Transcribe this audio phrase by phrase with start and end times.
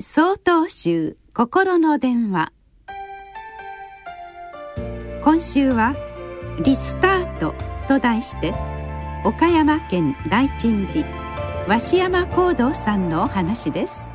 [0.00, 2.52] 総統集心の電話。
[5.24, 5.96] 今週は
[6.64, 7.52] 「リスタート」
[7.88, 8.54] と題して
[9.24, 11.04] 岡山県大鎮寺
[11.66, 14.08] 鷲山光道さんのお話です。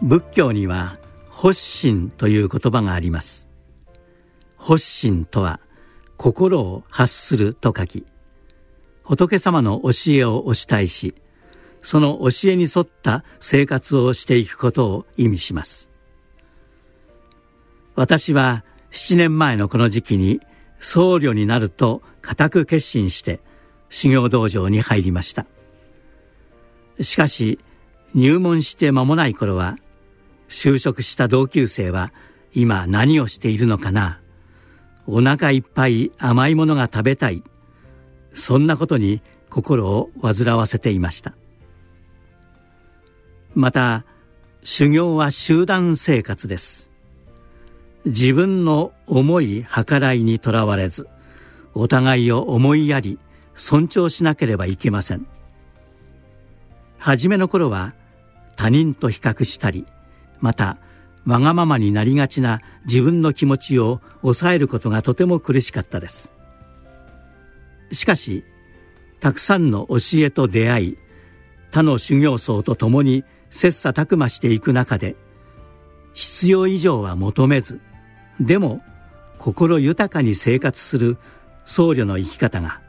[0.00, 3.48] 仏教には「発心」という言葉があります。
[4.56, 5.58] 発心とは
[6.16, 8.06] 心を発すると書き
[9.02, 11.16] 仏様の教えをお慕いし
[11.82, 15.90] その教えに沿った生活をしていくことを意味します。
[17.94, 20.40] 私は7年前のこの時期に
[20.80, 23.40] 僧侶になると固く決心して
[23.90, 25.46] 修行道場に入りました。
[27.00, 27.58] しかし
[28.14, 29.76] 入門して間もない頃は
[30.48, 32.12] 就職した同級生は
[32.54, 34.20] 今何をしているのかな。
[35.06, 37.42] お腹いっぱい甘いものが食べたい。
[38.34, 41.34] そんなことに心を煩わせていました。
[43.58, 44.04] また
[44.62, 46.92] 修行は集団生活です。
[48.04, 51.08] 自分の思い計らいにとらわれず
[51.74, 53.18] お互いを思いやり
[53.56, 55.26] 尊重しなければいけません。
[56.98, 57.94] 初めの頃は
[58.54, 59.88] 他人と比較したり
[60.38, 60.78] また
[61.26, 66.32] わがままになりがちな自分の気持ちを抑えることがとても苦しかったです。
[67.90, 68.44] しかし
[69.18, 70.98] たくさんの教えと出会い
[71.72, 75.16] 他の修行僧と共に切磋琢磨していく中で
[76.14, 77.80] 必要以上は求めず
[78.40, 78.82] でも
[79.38, 81.16] 心豊かに生活する
[81.64, 82.80] 僧侶の生き方が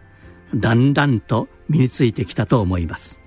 [0.55, 3.21] だんだんと身についてきたと思います。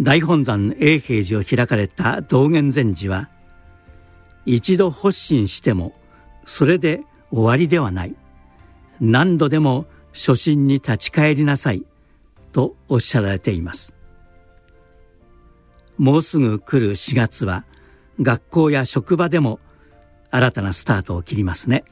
[0.00, 3.28] 大本山永平寺を開かれた道元禅師は
[4.46, 5.92] 一度発心しても
[6.46, 8.14] それで終わりではない。
[9.00, 11.84] 何度でも初心に立ち返りなさい
[12.52, 13.94] とおっしゃられています。
[16.00, 17.66] もうすぐ来る4月は
[18.22, 19.60] 学校や職場でも
[20.30, 21.84] 新たなスタートを切りますね。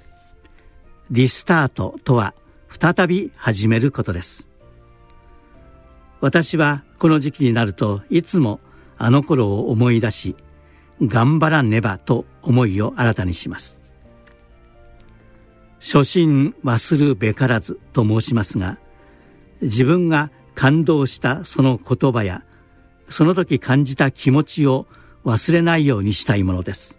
[1.11, 2.33] リスタートとは
[2.71, 4.49] 再び始めることです。
[6.23, 8.61] 私はこの時期になるといつも
[8.97, 10.37] あの頃を思い出し
[11.03, 13.83] 頑張らねばと思いを新たにします。
[15.81, 18.79] 初心忘るべからずと申しますが
[19.61, 22.43] 自分が感動したその言葉や
[23.09, 24.87] その時感じた気持ちを
[25.25, 26.99] 忘れないようにしたいものです。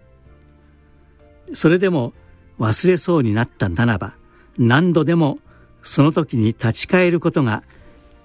[1.53, 2.13] それでも
[2.59, 4.15] 忘れそうになったならば
[4.57, 5.39] 何度でも
[5.81, 7.63] その時に立ち返ることが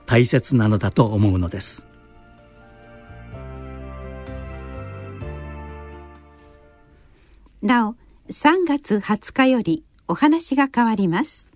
[0.06, 1.87] 大切なのだと思うのです。
[7.62, 7.95] なお
[8.28, 11.53] 3月20日よりお話が変わります。